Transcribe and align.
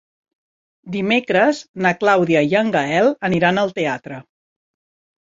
Dimecres 0.93 1.59
na 1.87 1.91
Clàudia 2.03 2.41
i 2.53 2.57
en 2.61 2.71
Gaël 2.77 3.11
aniran 3.29 3.63
al 3.65 3.75
teatre. 3.77 4.19